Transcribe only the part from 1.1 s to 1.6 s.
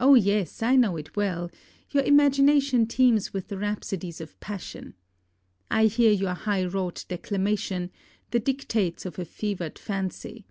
well!